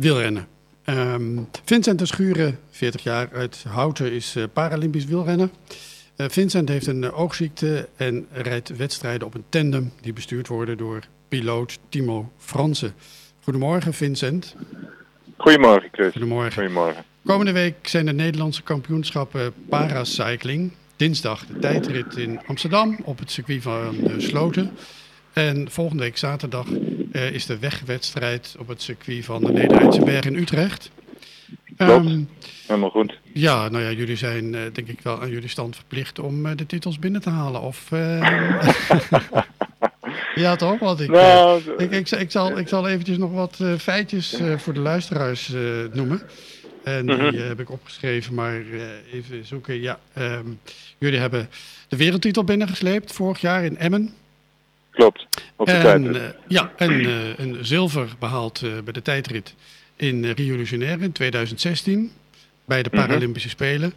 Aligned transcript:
wielrennen. 0.00 0.46
Ehm, 0.84 1.38
Vincent 1.64 1.98
de 1.98 2.06
Schuren, 2.06 2.58
40 2.70 3.02
jaar 3.02 3.28
uit 3.32 3.64
Houten, 3.68 4.12
is 4.12 4.36
uh, 4.36 4.44
Paralympisch 4.52 5.04
wielrenner. 5.04 5.48
Uh, 6.16 6.26
Vincent 6.28 6.68
heeft 6.68 6.86
een 6.86 7.02
uh, 7.02 7.18
oogziekte 7.18 7.88
en 7.96 8.26
rijdt 8.32 8.76
wedstrijden 8.76 9.26
op 9.26 9.34
een 9.34 9.44
tandem 9.48 9.92
die 10.00 10.12
bestuurd 10.12 10.48
worden 10.48 10.76
door 10.76 11.00
piloot 11.28 11.78
Timo 11.88 12.32
Fransen. 12.38 12.94
Goedemorgen 13.42 13.94
Vincent. 13.94 14.56
Goedemorgen 15.36 15.88
Chris. 15.92 16.12
Goedemorgen. 16.12 16.52
Goedemorgen. 16.52 17.04
Komende 17.24 17.52
week 17.52 17.88
zijn 17.88 18.06
de 18.06 18.12
Nederlandse 18.12 18.62
kampioenschappen 18.62 19.52
paracycling. 19.68 20.72
Dinsdag 20.96 21.46
de 21.46 21.58
tijdrit 21.58 22.16
in 22.16 22.40
Amsterdam 22.46 22.98
op 23.04 23.18
het 23.18 23.30
circuit 23.30 23.62
van 23.62 23.96
Sloten. 24.18 24.70
En 25.40 25.70
volgende 25.70 26.02
week 26.02 26.16
zaterdag 26.16 26.66
uh, 27.12 27.30
is 27.30 27.46
de 27.46 27.58
wegwedstrijd 27.58 28.56
op 28.58 28.68
het 28.68 28.82
circuit 28.82 29.24
van 29.24 29.44
de 29.44 29.52
Nederlandse 29.52 30.04
Berg 30.04 30.24
in 30.24 30.34
Utrecht. 30.34 30.90
Um, 31.78 32.28
helemaal 32.66 32.90
goed. 32.90 33.18
Ja, 33.32 33.68
nou 33.68 33.84
ja, 33.84 33.90
jullie 33.90 34.16
zijn 34.16 34.44
uh, 34.44 34.60
denk 34.72 34.88
ik 34.88 35.00
wel 35.00 35.20
aan 35.20 35.30
jullie 35.30 35.48
stand 35.48 35.76
verplicht 35.76 36.18
om 36.18 36.46
uh, 36.46 36.52
de 36.56 36.66
titels 36.66 36.98
binnen 36.98 37.20
te 37.20 37.30
halen. 37.30 37.60
Of, 37.60 37.88
ja 40.34 40.56
toch? 40.56 40.78
Want 40.78 41.00
ik, 41.00 41.10
nou, 41.10 41.62
ik, 41.78 41.90
ik, 41.90 42.10
ik, 42.10 42.30
zal, 42.30 42.58
ik 42.58 42.68
zal 42.68 42.88
eventjes 42.88 43.18
nog 43.18 43.32
wat 43.32 43.58
feitjes 43.78 44.40
voor 44.56 44.74
de 44.74 44.80
luisteraars 44.80 45.52
noemen. 45.92 46.22
En 46.84 47.06
die 47.06 47.14
-hmm. 47.14 47.34
heb 47.34 47.60
ik 47.60 47.70
opgeschreven, 47.70 48.34
maar 48.34 48.62
even 49.12 49.46
zoeken. 49.46 49.80
Ja, 49.80 49.98
um, 50.18 50.60
jullie 50.98 51.18
hebben 51.18 51.48
de 51.88 51.96
wereldtitel 51.96 52.44
binnengesleept 52.44 53.12
vorig 53.12 53.40
jaar 53.40 53.64
in 53.64 53.78
Emmen. 53.78 54.14
Klopt, 55.00 55.26
op 55.56 55.66
de 55.66 55.72
en, 55.72 55.80
tijdrit. 55.80 56.16
Uh, 56.16 56.28
ja, 56.48 56.72
en 56.76 56.90
een 57.36 57.58
zilver 57.60 58.08
behaald 58.18 58.62
uh, 58.62 58.78
bij 58.84 58.92
de 58.92 59.02
tijdrit 59.02 59.54
in 59.96 60.24
Rio 60.24 60.56
de 60.56 60.62
Janeiro 60.62 61.02
in 61.02 61.12
2016. 61.12 62.12
Bij 62.64 62.82
de 62.82 62.90
Paralympische 62.90 63.48
mm 63.48 63.54
-hmm. 63.56 63.78
Spelen. 63.78 63.92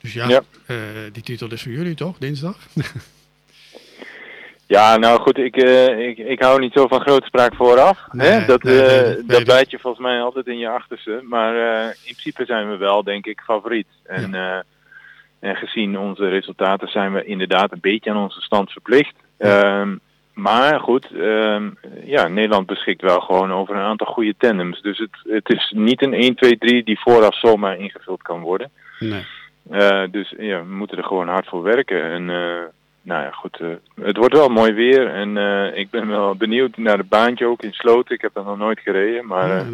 Dus 0.00 0.12
ja, 0.12 0.28
ja. 0.28 0.42
die 1.12 1.22
titel 1.22 1.52
is 1.52 1.62
voor 1.62 1.72
jullie 1.72 1.94
toch, 1.94 2.18
dinsdag? 2.18 2.56
ja, 4.76 4.96
nou 4.96 5.20
goed, 5.20 5.38
ik, 5.38 5.56
ik, 5.56 6.18
ik 6.18 6.42
hou 6.42 6.60
niet 6.60 6.72
zo 6.72 6.86
van 6.86 7.00
grootspraak 7.00 7.54
vooraf. 7.54 7.98
Nee, 8.10 8.30
hè? 8.30 8.46
Dat, 8.46 8.62
nee, 8.62 8.76
nee, 8.76 9.24
dat 9.26 9.44
bijt 9.44 9.70
je 9.70 9.78
volgens 9.78 10.02
mij 10.02 10.20
altijd 10.20 10.46
in 10.46 10.58
je 10.58 10.68
achterste. 10.68 11.20
Maar 11.22 11.54
in 11.84 11.94
principe 12.02 12.44
zijn 12.44 12.70
we 12.70 12.76
wel, 12.76 13.02
denk 13.02 13.26
ik, 13.26 13.40
favoriet. 13.40 13.88
En, 14.02 14.30
ja. 14.32 14.64
en 15.40 15.56
gezien 15.56 15.98
onze 15.98 16.28
resultaten 16.28 16.88
zijn 16.88 17.12
we 17.12 17.24
inderdaad 17.24 17.72
een 17.72 17.80
beetje 17.80 18.10
aan 18.10 18.22
onze 18.22 18.40
stand 18.40 18.70
verplicht. 18.70 19.14
Ja. 19.38 19.80
Um, 19.80 20.00
maar 20.34 20.80
goed, 20.80 21.10
um, 21.14 21.78
ja, 22.04 22.28
Nederland 22.28 22.66
beschikt 22.66 23.02
wel 23.02 23.20
gewoon 23.20 23.52
over 23.52 23.74
een 23.74 23.82
aantal 23.82 24.06
goede 24.06 24.34
tandems. 24.38 24.82
Dus 24.82 24.98
het, 24.98 25.16
het 25.22 25.48
is 25.48 25.72
niet 25.76 26.02
een 26.02 26.14
1, 26.14 26.34
2, 26.34 26.58
3 26.58 26.84
die 26.84 27.00
vooraf 27.00 27.38
zomaar 27.38 27.78
ingevuld 27.78 28.22
kan 28.22 28.40
worden. 28.40 28.70
Nee. 28.98 29.24
Uh, 29.70 30.02
dus 30.10 30.34
ja, 30.38 30.58
we 30.64 30.74
moeten 30.74 30.98
er 30.98 31.04
gewoon 31.04 31.28
hard 31.28 31.48
voor 31.48 31.62
werken. 31.62 32.02
En 32.02 32.22
uh, 32.22 32.62
nou 33.02 33.22
ja, 33.22 33.30
goed, 33.30 33.60
uh, 33.60 33.68
het 34.02 34.16
wordt 34.16 34.34
wel 34.34 34.48
mooi 34.48 34.72
weer. 34.72 35.08
En 35.08 35.36
ik 35.76 35.90
ben 35.90 36.08
wel 36.08 36.34
benieuwd 36.34 36.76
naar 36.76 36.98
het 36.98 37.08
baantje 37.08 37.46
ook 37.46 37.62
in 37.62 37.72
Sloten. 37.72 38.14
Ik 38.14 38.20
heb 38.20 38.34
dat 38.34 38.44
nog 38.44 38.58
nooit 38.58 38.80
gereden. 38.80 39.26
Maar 39.26 39.64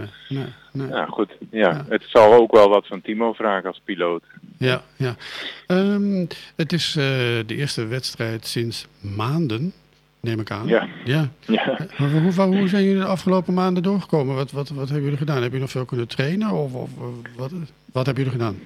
nee, 0.72 1.06
goed, 1.08 1.30
ja, 1.50 1.70
ja, 1.70 1.84
het 1.88 2.04
zal 2.06 2.34
ook 2.34 2.52
wel 2.52 2.68
wat 2.68 2.86
van 2.86 3.00
Timo 3.00 3.32
vragen 3.32 3.68
als 3.68 3.80
piloot. 3.84 4.22
Ja, 4.58 4.82
ja. 4.96 5.14
Um, 5.66 6.26
het 6.56 6.72
is 6.72 6.92
de 6.92 7.44
eerste 7.56 7.86
wedstrijd 7.86 8.46
sinds 8.46 8.86
maanden 9.16 9.72
neem 10.20 10.40
ik 10.40 10.50
aan. 10.50 10.66
Ja. 10.66 10.88
ja. 11.04 11.28
ja. 11.46 11.76
Maar 11.98 12.10
hoe, 12.10 12.32
hoe, 12.32 12.56
hoe, 12.56 12.68
zijn 12.68 12.84
jullie 12.84 13.00
de 13.00 13.06
afgelopen 13.06 13.54
maanden 13.54 13.82
doorgekomen? 13.82 14.34
Wat, 14.34 14.50
wat, 14.50 14.68
wat 14.68 14.84
hebben 14.84 15.02
jullie 15.02 15.18
gedaan? 15.18 15.42
Hebben 15.42 15.60
jullie 15.60 15.64
nog 15.64 15.70
veel 15.70 15.84
kunnen 15.84 16.08
trainen? 16.08 16.50
Of, 16.50 16.74
of 16.74 16.90
wat, 17.36 17.52
wat 17.92 18.06
hebben 18.06 18.24
jullie 18.24 18.38
gedaan? 18.38 18.58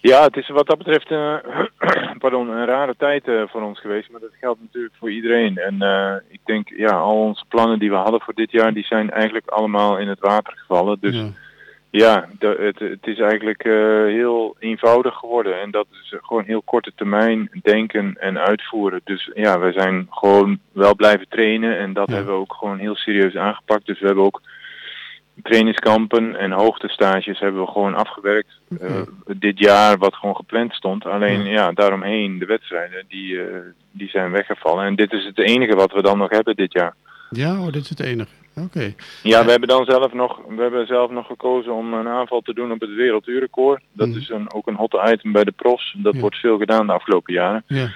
Ja, 0.00 0.22
het 0.22 0.36
is 0.36 0.48
wat 0.48 0.66
dat 0.66 0.78
betreft 0.78 1.10
uh, 1.10 1.36
pardon, 2.24 2.48
een 2.48 2.64
rare 2.64 2.94
tijd 2.98 3.26
uh, 3.26 3.42
voor 3.46 3.62
ons 3.62 3.80
geweest. 3.80 4.10
Maar 4.10 4.20
dat 4.20 4.34
geldt 4.40 4.60
natuurlijk 4.60 4.94
voor 4.98 5.10
iedereen. 5.10 5.56
En 5.56 5.74
uh, 5.78 6.14
ik 6.28 6.40
denk, 6.44 6.68
ja, 6.76 6.90
al 6.90 7.20
onze 7.20 7.44
plannen 7.48 7.78
die 7.78 7.90
we 7.90 7.96
hadden 7.96 8.20
voor 8.20 8.34
dit 8.34 8.50
jaar, 8.50 8.72
die 8.72 8.84
zijn 8.84 9.10
eigenlijk 9.10 9.46
allemaal 9.48 9.98
in 9.98 10.08
het 10.08 10.20
water 10.20 10.52
gevallen. 10.56 10.96
Dus 11.00 11.14
ja. 11.14 11.26
Ja, 11.96 12.28
het, 12.38 12.78
het, 12.78 13.06
is 13.06 13.18
eigenlijk 13.18 13.64
uh, 13.64 14.04
heel 14.04 14.56
eenvoudig 14.58 15.14
geworden. 15.14 15.60
En 15.60 15.70
dat 15.70 15.86
is 15.90 16.14
gewoon 16.20 16.44
heel 16.44 16.62
korte 16.62 16.92
termijn 16.94 17.50
denken 17.62 18.16
en 18.20 18.38
uitvoeren. 18.38 19.00
Dus 19.04 19.30
ja, 19.34 19.58
we 19.58 19.72
zijn 19.72 20.06
gewoon 20.10 20.58
wel 20.72 20.94
blijven 20.94 21.28
trainen. 21.28 21.78
En 21.78 21.92
dat 21.92 22.08
ja. 22.08 22.14
hebben 22.14 22.34
we 22.34 22.40
ook 22.40 22.54
gewoon 22.54 22.78
heel 22.78 22.96
serieus 22.96 23.36
aangepakt. 23.36 23.86
Dus 23.86 24.00
we 24.00 24.06
hebben 24.06 24.24
ook 24.24 24.40
trainingskampen 25.42 26.36
en 26.36 26.52
hoogtestages 26.52 27.38
hebben 27.38 27.60
we 27.60 27.70
gewoon 27.70 27.94
afgewerkt. 27.94 28.60
Okay. 28.74 28.90
Uh, 28.90 29.02
dit 29.36 29.58
jaar 29.58 29.98
wat 29.98 30.14
gewoon 30.14 30.36
gepland 30.36 30.72
stond. 30.72 31.06
Alleen 31.06 31.44
ja, 31.44 31.50
ja 31.50 31.72
daaromheen 31.72 32.38
de 32.38 32.46
wedstrijden 32.46 33.04
die, 33.08 33.32
uh, 33.32 33.56
die 33.90 34.08
zijn 34.08 34.30
weggevallen. 34.30 34.84
En 34.84 34.94
dit 34.94 35.12
is 35.12 35.24
het 35.24 35.38
enige 35.38 35.74
wat 35.74 35.92
we 35.92 36.02
dan 36.02 36.18
nog 36.18 36.30
hebben 36.30 36.56
dit 36.56 36.72
jaar. 36.72 36.94
Ja, 37.30 37.60
oh, 37.60 37.72
dit 37.72 37.82
is 37.82 37.88
het 37.88 38.00
enige. 38.00 38.30
Oké. 38.56 38.66
Okay. 38.66 38.94
Ja, 39.22 39.44
we 39.44 39.50
hebben 39.50 39.68
dan 39.68 39.84
zelf 39.84 40.12
nog, 40.12 40.40
we 40.48 40.62
hebben 40.62 40.86
zelf 40.86 41.10
nog 41.10 41.26
gekozen 41.26 41.72
om 41.72 41.94
een 41.94 42.08
aanval 42.08 42.40
te 42.40 42.54
doen 42.54 42.72
op 42.72 42.80
het 42.80 42.94
werelduurrecord. 42.94 43.82
Dat 43.92 44.08
mm. 44.08 44.16
is 44.16 44.28
een, 44.28 44.52
ook 44.52 44.66
een 44.66 44.74
hot 44.74 44.98
item 45.12 45.32
bij 45.32 45.44
de 45.44 45.52
profs. 45.52 45.94
Dat 45.98 46.14
ja. 46.14 46.20
wordt 46.20 46.36
veel 46.36 46.58
gedaan 46.58 46.86
de 46.86 46.92
afgelopen 46.92 47.34
jaren. 47.34 47.64
Ja. 47.66 47.88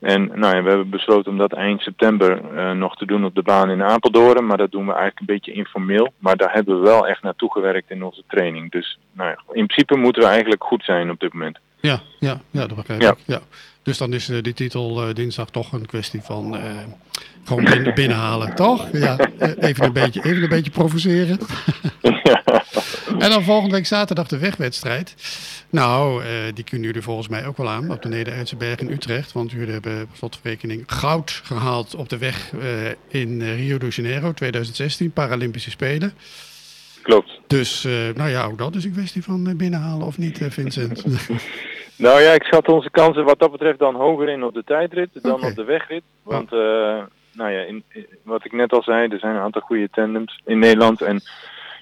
En 0.00 0.30
nou 0.34 0.56
ja, 0.56 0.62
we 0.62 0.68
hebben 0.68 0.90
besloten 0.90 1.30
om 1.30 1.38
dat 1.38 1.52
eind 1.52 1.80
september 1.80 2.40
uh, 2.54 2.72
nog 2.72 2.96
te 2.96 3.06
doen 3.06 3.24
op 3.24 3.34
de 3.34 3.42
baan 3.42 3.70
in 3.70 3.82
Apeldoorn. 3.82 4.46
Maar 4.46 4.56
dat 4.56 4.70
doen 4.70 4.86
we 4.86 4.92
eigenlijk 4.92 5.20
een 5.20 5.34
beetje 5.34 5.52
informeel. 5.52 6.12
Maar 6.18 6.36
daar 6.36 6.52
hebben 6.52 6.80
we 6.80 6.86
wel 6.86 7.06
echt 7.06 7.22
naartoe 7.22 7.52
gewerkt 7.52 7.90
in 7.90 8.02
onze 8.02 8.22
training. 8.28 8.70
Dus 8.70 8.98
nou 9.12 9.28
ja, 9.28 9.36
in 9.52 9.66
principe 9.66 9.96
moeten 9.96 10.22
we 10.22 10.28
eigenlijk 10.28 10.64
goed 10.64 10.84
zijn 10.84 11.10
op 11.10 11.20
dit 11.20 11.32
moment. 11.32 11.58
Ja, 11.80 12.00
ja, 12.18 12.40
ja 12.50 12.66
dat 12.66 12.76
begrijp 12.76 13.00
ik. 13.00 13.06
Ja. 13.06 13.14
ja. 13.26 13.40
Dus 13.82 13.98
dan 13.98 14.12
is 14.12 14.28
uh, 14.28 14.42
die 14.42 14.54
titel 14.54 15.08
uh, 15.08 15.14
dinsdag 15.14 15.50
toch 15.50 15.72
een 15.72 15.86
kwestie 15.86 16.20
van 16.22 16.54
uh, 16.54 16.62
gewoon 17.44 17.64
binnen, 17.64 17.94
binnenhalen, 18.00 18.54
toch? 18.54 18.88
Ja, 18.92 19.18
even, 19.58 19.84
een 19.84 19.92
beetje, 19.92 20.24
even 20.24 20.42
een 20.42 20.48
beetje 20.48 20.70
provoceren. 20.70 21.38
En 23.18 23.30
dan 23.30 23.42
volgende 23.42 23.74
week 23.74 23.86
zaterdag 23.86 24.26
de 24.28 24.38
wegwedstrijd. 24.38 25.14
Nou, 25.70 26.22
die 26.54 26.64
kunnen 26.64 26.86
jullie 26.86 27.02
volgens 27.02 27.28
mij 27.28 27.46
ook 27.46 27.56
wel 27.56 27.68
aan 27.68 27.90
op 27.90 28.02
de 28.02 28.08
Neder 28.08 28.44
Berg 28.58 28.80
in 28.80 28.90
Utrecht. 28.90 29.32
Want 29.32 29.50
jullie 29.50 29.72
hebben 29.72 30.08
slotverrekening 30.16 30.82
goud 30.86 31.40
gehaald 31.44 31.94
op 31.94 32.08
de 32.08 32.18
weg 32.18 32.52
in 33.08 33.42
Rio 33.42 33.78
de 33.78 33.88
Janeiro 33.88 34.32
2016, 34.32 35.10
Paralympische 35.10 35.70
Spelen. 35.70 36.12
Klopt. 37.02 37.40
Dus, 37.46 37.82
nou 38.14 38.28
ja, 38.30 38.44
ook 38.44 38.58
dat 38.58 38.74
is 38.74 38.84
een 38.84 38.92
kwestie 38.92 39.22
van 39.22 39.56
binnenhalen 39.56 40.06
of 40.06 40.18
niet, 40.18 40.40
Vincent. 40.48 41.04
Nou 42.00 42.20
ja, 42.20 42.32
ik 42.32 42.42
schat 42.42 42.68
onze 42.68 42.90
kansen 42.90 43.24
wat 43.24 43.38
dat 43.38 43.50
betreft 43.50 43.78
dan 43.78 43.94
hoger 43.94 44.28
in 44.28 44.44
op 44.44 44.54
de 44.54 44.64
tijdrit 44.64 45.22
dan 45.22 45.32
okay. 45.32 45.50
op 45.50 45.56
de 45.56 45.64
wegrit. 45.64 46.02
Want 46.22 46.52
uh, 46.52 46.60
nou 47.32 47.50
ja, 47.50 47.60
in, 47.60 47.82
in, 47.88 48.06
wat 48.22 48.44
ik 48.44 48.52
net 48.52 48.72
al 48.72 48.82
zei, 48.82 49.08
er 49.08 49.18
zijn 49.18 49.34
een 49.34 49.42
aantal 49.42 49.60
goede 49.60 49.88
tandems 49.90 50.40
in 50.44 50.58
Nederland. 50.58 51.00
En 51.02 51.20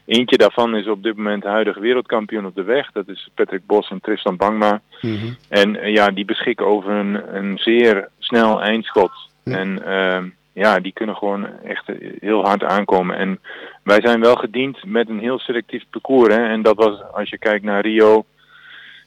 eentje 0.07 0.37
daarvan 0.37 0.77
is 0.77 0.87
op 0.87 1.03
dit 1.03 1.17
moment 1.17 1.43
de 1.43 1.49
huidige 1.49 1.81
wereldkampioen 1.81 2.47
op 2.47 2.55
de 2.55 2.63
weg. 2.63 2.93
Dat 2.93 3.09
is 3.09 3.29
Patrick 3.35 3.67
Bos 3.67 3.91
en 3.91 4.01
Tristan 4.01 4.37
Bangma. 4.37 4.81
Mm 5.01 5.17
-hmm. 5.17 5.37
En 5.49 5.75
uh, 5.75 5.95
ja, 5.95 6.11
die 6.11 6.25
beschikken 6.25 6.67
over 6.67 6.91
een, 6.91 7.37
een 7.37 7.59
zeer 7.59 8.09
snel 8.19 8.63
eindschot. 8.63 9.13
En 9.45 9.83
uh, 9.87 10.23
ja, 10.53 10.81
die 10.81 10.93
kunnen 10.93 11.17
gewoon 11.17 11.47
echt 11.65 11.85
heel 12.21 12.45
hard 12.45 12.65
aankomen. 12.65 13.17
En 13.17 13.41
wij 13.83 14.01
zijn 14.01 14.21
wel 14.21 14.35
gediend 14.35 14.85
met 14.85 15.09
een 15.09 15.21
heel 15.21 15.39
selectief 15.39 15.85
parcours. 15.91 16.35
Hè? 16.35 16.49
En 16.49 16.63
dat 16.63 16.77
was, 16.77 17.03
als 17.13 17.29
je 17.29 17.39
kijkt 17.39 17.65
naar 17.65 17.81
Rio, 17.81 18.25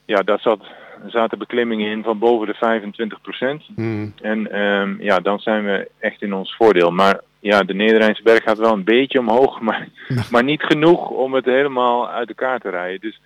ja, 0.05 0.21
daar 0.21 0.39
zat 0.39 0.59
zaten 1.07 1.37
beklimmingen 1.37 1.91
in 1.91 2.03
van 2.03 2.19
boven 2.19 2.47
de 2.47 2.53
25 2.53 3.21
procent. 3.21 3.63
Mm. 3.75 4.13
En 4.21 4.59
um, 4.59 4.97
ja, 5.01 5.19
dan 5.19 5.39
zijn 5.39 5.65
we 5.65 5.89
echt 5.99 6.21
in 6.21 6.33
ons 6.33 6.55
voordeel. 6.55 6.91
Maar 6.91 7.19
ja, 7.39 7.63
de 7.63 7.73
Nederlandse 7.73 8.23
berg 8.23 8.43
gaat 8.43 8.57
wel 8.57 8.73
een 8.73 8.83
beetje 8.83 9.19
omhoog, 9.19 9.59
maar, 9.67 9.87
maar 10.31 10.43
niet 10.43 10.63
genoeg 10.63 11.09
om 11.09 11.33
het 11.33 11.45
helemaal 11.45 12.09
uit 12.09 12.29
elkaar 12.29 12.59
te 12.59 12.69
rijden. 12.69 12.99
Dus 12.99 13.21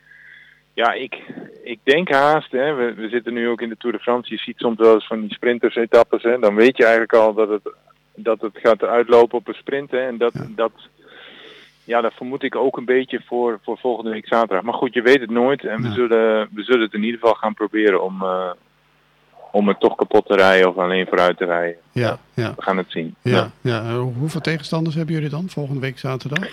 ja, 0.74 0.94
ik, 0.94 1.22
ik 1.64 1.80
denk 1.84 2.10
haast, 2.10 2.52
hè, 2.52 2.74
we, 2.74 2.94
we 2.94 3.10
zitten 3.10 3.34
nu 3.34 3.50
ook 3.50 3.62
in 3.62 3.70
de 3.70 3.78
Tour 3.78 3.96
de 3.96 4.02
France, 4.04 4.34
je 4.34 4.40
ziet 4.40 4.58
soms 4.58 4.78
wel 4.78 4.94
eens 4.94 5.08
van 5.08 5.22
die 5.22 5.34
sprinters-etappes, 5.34 6.24
hè, 6.24 6.40
dan 6.40 6.56
weet 6.56 6.78
je 6.78 6.84
eigenlijk 6.84 7.14
al 7.14 7.34
dat 7.34 7.50
het, 7.50 7.74
dat 8.16 8.42
het 8.42 8.58
gaat 8.58 8.84
uitlopen 8.84 9.38
op 9.38 9.48
een 9.48 9.54
sprint. 9.54 9.92
Hè, 9.92 10.08
en 10.08 10.18
dat, 10.18 10.34
ja. 10.34 10.48
dat, 10.56 10.72
ja, 11.86 12.02
dat 12.02 12.14
vermoed 12.14 12.44
ik 12.44 12.56
ook 12.56 12.78
een 12.78 12.86
beetje 12.86 13.22
voor, 13.26 13.60
voor 13.64 13.78
volgende 13.78 14.10
week 14.12 14.28
zaterdag. 14.28 14.62
Maar 14.64 14.74
goed, 14.74 14.94
je 14.94 15.02
weet 15.02 15.20
het 15.20 15.30
nooit. 15.30 15.66
En 15.66 15.82
we, 15.82 15.88
Ja. 15.88 15.94
zullen, 15.94 16.48
we 16.54 16.64
zullen 16.64 16.82
het 16.82 16.94
in 16.94 17.04
ieder 17.04 17.20
geval 17.20 17.36
gaan 17.36 17.54
proberen 17.54 18.04
om, 18.04 18.22
uh, 18.22 18.52
om 19.52 19.68
het 19.68 19.80
toch 19.80 19.96
kapot 19.96 20.26
te 20.26 20.36
rijden 20.36 20.70
of 20.70 20.78
alleen 20.78 21.08
vooruit 21.08 21.38
te 21.38 21.46
rijden. 21.46 21.78
Ja, 21.92 22.18
ja. 22.34 22.54
We 22.56 22.62
gaan 22.62 22.78
het 22.78 22.92
zien. 22.92 23.16
Ja, 23.22 23.52
ja. 23.62 23.84
Uh, 23.84 24.00
hoeveel 24.18 24.42
tegenstanders 24.42 24.96
hebben 24.96 25.14
jullie 25.16 25.30
dan 25.30 25.50
volgende 25.50 25.80
week 25.82 25.98
zaterdag? 26.00 26.48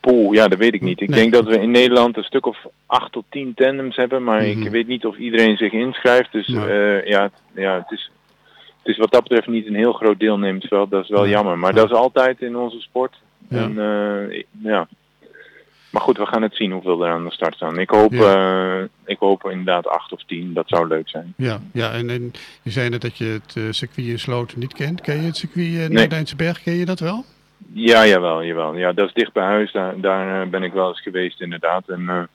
Poeh, 0.00 0.34
ja, 0.34 0.48
dat 0.48 0.58
weet 0.58 0.74
ik 0.74 0.80
niet. 0.82 1.00
Ik 1.00 1.08
Nee. 1.08 1.18
denk 1.20 1.32
dat 1.32 1.44
we 1.46 1.60
in 1.60 1.70
Nederland 1.70 2.16
een 2.16 2.22
stuk 2.24 2.46
of 2.46 2.58
acht 2.86 3.12
tot 3.12 3.24
tien 3.28 3.54
tandems 3.54 3.96
hebben, 3.96 4.24
maar 4.24 4.42
Mhm. 4.42 4.62
ik 4.62 4.70
weet 4.70 4.86
niet 4.86 5.06
of 5.06 5.16
iedereen 5.16 5.56
zich 5.56 5.72
inschrijft. 5.72 6.32
Dus 6.32 6.48
Nee. 6.48 6.66
eh, 6.68 7.06
ja, 7.06 7.30
ja 7.54 7.74
het, 7.74 7.90
is, 7.90 8.10
het 8.82 8.86
is 8.94 8.96
wat 8.98 9.12
dat 9.12 9.22
betreft 9.22 9.46
niet 9.48 9.66
een 9.66 9.74
heel 9.74 9.92
groot 9.92 10.18
deelnemersveld. 10.18 10.90
Dat 10.90 11.02
is 11.02 11.08
wel 11.10 11.28
jammer. 11.28 11.58
Maar 11.58 11.74
dat 11.74 11.84
is 11.90 11.96
altijd 11.96 12.40
in 12.40 12.56
onze 12.56 12.80
sport. 12.80 13.14
Ja. 13.48 13.58
En, 13.62 13.78
eh, 13.78 14.42
ja. 14.62 14.88
maar 15.90 16.02
goed, 16.02 16.16
we 16.18 16.26
gaan 16.26 16.42
het 16.42 16.54
zien 16.56 16.72
hoeveel 16.72 17.04
er 17.04 17.12
aan 17.12 17.24
de 17.24 17.30
start 17.32 17.54
staan. 17.54 17.78
Ik 17.78 17.90
hoop, 17.90 18.12
Ja. 18.12 18.78
eh, 18.78 18.84
ik 19.04 19.18
hoop 19.18 19.44
inderdaad 19.50 19.86
acht 19.86 20.12
of 20.12 20.22
tien. 20.26 20.52
Dat 20.52 20.68
zou 20.68 20.86
leuk 20.88 21.08
zijn. 21.08 21.34
Ja, 21.36 21.60
ja 21.72 21.92
en, 21.92 22.10
en 22.10 22.32
je 22.62 22.70
zei 22.70 22.88
net 22.88 23.00
dat 23.00 23.18
je 23.18 23.24
het 23.24 23.56
eh, 23.56 23.62
circuit 23.70 24.06
in 24.06 24.18
Sloten 24.18 24.58
niet 24.58 24.74
kent. 24.74 25.00
Ken 25.00 25.16
je 25.20 25.26
het 25.26 25.36
circuit 25.36 25.66
uh, 25.66 25.86
Nederlandse 25.86 26.36
Berg? 26.36 26.62
Ken 26.62 26.74
je 26.74 26.84
dat 26.84 27.00
wel? 27.00 27.24
Ja, 27.72 28.06
jawel, 28.06 28.44
jawel. 28.44 28.76
Ja, 28.76 28.92
dat 28.92 29.06
is 29.08 29.14
dicht 29.14 29.32
bij 29.32 29.44
huis. 29.44 29.72
Daar, 29.72 30.00
daar 30.00 30.48
ben 30.48 30.62
ik 30.62 30.72
wel 30.72 30.88
eens 30.88 31.02
geweest 31.02 31.40
inderdaad. 31.40 31.88
En 31.88 32.28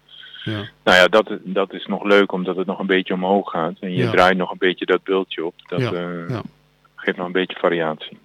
Ja, 0.43 0.69
nou 0.83 0.97
ja, 0.97 1.07
dat, 1.07 1.37
dat 1.43 1.73
is 1.73 1.85
nog 1.85 2.03
leuk 2.03 2.31
omdat 2.31 2.55
het 2.55 2.67
nog 2.67 2.79
een 2.79 2.85
beetje 2.85 3.13
omhoog 3.13 3.49
gaat. 3.51 3.73
En 3.79 3.91
je 3.91 4.03
Ja. 4.03 4.11
draait 4.11 4.37
nog 4.37 4.51
een 4.51 4.57
beetje 4.57 4.85
dat 4.85 5.03
bultje 5.03 5.45
op. 5.45 5.53
Dat 5.67 5.79
Ja, 5.81 5.91
ja. 6.27 6.41
geeft 6.95 7.17
nog 7.17 7.25
een 7.25 7.31
beetje 7.31 7.57
variatie. 7.59 8.17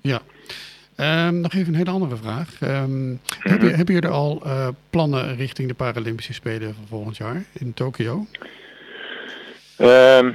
Ehm, 0.96 1.40
nog 1.40 1.52
even 1.52 1.68
een 1.72 1.78
hele 1.78 1.90
andere 1.90 2.16
vraag. 2.16 2.60
Ehm, 2.60 3.14
heb, 3.42 3.62
je, 3.62 3.68
heb 3.68 3.88
je 3.88 4.00
er 4.00 4.10
al 4.10 4.40
eh, 4.44 4.68
plannen 4.90 5.36
richting 5.36 5.68
de 5.68 5.74
Paralympische 5.74 6.32
Spelen 6.32 6.74
van 6.74 6.86
volgend 6.86 7.16
jaar 7.16 7.42
in 7.52 7.74
Tokio? 7.74 8.26
Ehm, 9.76 10.32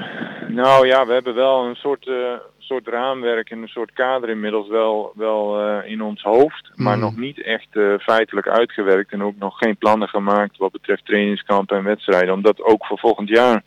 nou 0.48 0.88
ja, 0.88 1.06
we 1.06 1.14
hebben 1.14 1.36
wel 1.36 1.66
een 1.66 1.76
soort, 1.76 2.08
eh, 2.08 2.34
soort 2.60 2.88
raamwerk 2.88 3.50
en 3.50 3.62
een 3.62 3.68
soort 3.68 3.92
kader 3.94 4.30
inmiddels 4.30 4.68
wel, 4.70 5.12
wel 5.16 5.60
eh, 5.62 5.92
in 5.92 6.02
ons 6.02 6.22
hoofd. 6.22 6.72
Maar 6.76 6.98
Mhm. 6.98 7.06
nog 7.06 7.18
niet 7.18 7.44
echt 7.44 7.68
feitelijk 8.00 8.48
uitgewerkt 8.48 9.12
en 9.12 9.24
ook 9.24 9.38
nog 9.38 9.58
geen 9.58 9.78
plannen 9.78 10.08
gemaakt 10.08 10.58
wat 10.58 10.72
betreft 10.72 11.06
trainingskampen 11.06 11.78
en 11.78 11.84
wedstrijden. 11.84 12.34
Omdat 12.34 12.62
ook 12.64 12.86
voor 12.86 13.00
volgend 13.00 13.30
jaar 13.30 13.64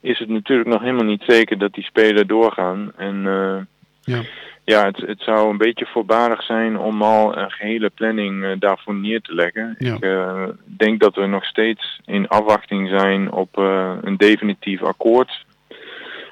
is 0.00 0.18
het 0.18 0.28
natuurlijk 0.28 0.68
nog 0.68 0.80
helemaal 0.80 1.04
niet 1.04 1.24
zeker 1.26 1.58
dat 1.58 1.72
die 1.72 1.84
spelen 1.84 2.26
doorgaan. 2.26 2.92
En 2.96 3.24
Ja. 4.08 4.20
ja, 4.64 4.84
het, 4.84 4.96
het 4.96 5.20
zou 5.20 5.50
een 5.50 5.58
beetje 5.58 5.86
voorbarig 5.86 6.42
zijn 6.42 6.78
om 6.78 7.02
al 7.02 7.36
een 7.36 7.50
gehele 7.50 7.90
planning 7.90 8.44
eh, 8.44 8.50
daarvoor 8.58 8.94
neer 8.94 9.20
te 9.20 9.34
leggen. 9.34 9.74
Ja. 9.78 9.94
Ik 9.94 10.00
eh, 10.02 10.44
denk 10.64 11.00
dat 11.00 11.14
we 11.14 11.26
nog 11.26 11.44
steeds 11.44 12.00
in 12.04 12.28
afwachting 12.28 12.88
zijn 12.88 13.32
op 13.32 13.58
eh, 13.58 13.92
een 14.02 14.16
definitief 14.16 14.82
akkoord. 14.82 15.46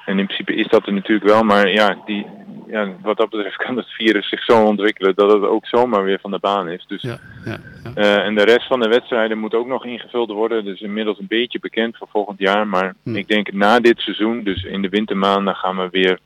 En 0.05 0.19
in 0.19 0.25
principe 0.25 0.55
is 0.55 0.67
dat 0.67 0.85
er 0.87 0.93
natuurlijk 0.93 1.29
wel, 1.29 1.43
maar 1.43 1.69
ja, 1.69 1.97
die, 2.05 2.25
ja, 2.67 2.89
wat 3.01 3.17
dat 3.17 3.29
betreft 3.29 3.55
kan 3.65 3.77
het 3.77 3.87
virus 3.87 4.29
zich 4.29 4.43
zo 4.43 4.65
ontwikkelen 4.65 5.15
dat 5.15 5.31
het 5.33 5.43
ook 5.43 5.65
zomaar 5.65 6.03
weer 6.03 6.19
van 6.19 6.31
de 6.31 6.39
baan 6.39 6.69
is. 6.69 6.85
Dus, 6.87 7.01
Ja, 7.01 7.17
ja, 7.45 7.57
ja. 7.95 8.23
en 8.23 8.35
de 8.35 8.43
rest 8.43 8.67
van 8.67 8.79
de 8.79 8.87
wedstrijden 8.89 9.37
moet 9.37 9.53
ook 9.53 9.67
nog 9.67 9.85
ingevuld 9.85 10.31
worden. 10.31 10.65
Dus 10.65 10.81
inmiddels 10.81 11.19
een 11.19 11.27
beetje 11.27 11.59
bekend 11.59 11.97
voor 11.97 12.07
volgend 12.11 12.39
jaar. 12.39 12.67
Maar 12.67 12.93
Hm. 13.03 13.15
ik 13.15 13.27
denk 13.27 13.51
na 13.53 13.79
dit 13.79 13.99
seizoen, 13.99 14.43
dus 14.43 14.63
in 14.63 14.81
de 14.81 14.89
wintermaanden, 14.89 15.55
gaan 15.55 15.77
we 15.77 15.87
weer 15.91 16.19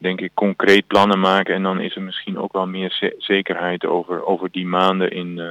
denk 0.00 0.20
ik 0.20 0.30
concreet 0.34 0.86
plannen 0.86 1.20
maken. 1.20 1.54
En 1.54 1.62
dan 1.62 1.80
is 1.80 1.96
er 1.96 2.02
misschien 2.02 2.38
ook 2.38 2.52
wel 2.52 2.66
meer 2.66 2.90
ze- 2.90 3.14
zekerheid 3.18 3.86
over, 3.86 4.26
over 4.26 4.48
die 4.50 4.66
maanden 4.66 5.10
in, 5.12 5.38
eh, 5.38 5.46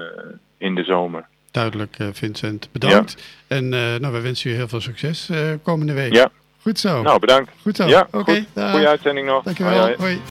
in 0.58 0.76
de 0.76 0.84
zomer. 0.84 1.26
Duidelijk, 1.52 1.96
eh, 2.00 2.08
Vincent. 2.14 2.70
Bedankt. 2.72 3.38
En 3.48 3.74
eh, 3.74 3.80
nou, 4.00 4.14
we 4.14 4.22
wensen 4.22 4.50
je 4.50 4.56
heel 4.56 4.68
veel 4.68 4.82
succes 4.82 5.30
eh, 5.30 5.38
komende 5.64 5.94
week. 5.94 6.14
Ja. 6.14 6.30
Goed 6.62 6.80
zo. 6.80 7.02
Nou, 7.02 7.20
bedankt. 7.20 7.52
Goed 7.62 7.76
zo. 7.76 7.88
Ja, 7.88 8.08
Oké. 8.12 8.32
goed. 8.34 8.46
dag. 8.54 8.72
Goeie 8.72 8.88
uitzending 8.88 9.28
nog. 9.28 9.44
Dankjewel. 9.44 9.72
Hoi, 9.80 9.84
hoi. 9.98 9.98
Hoi. 9.98 10.22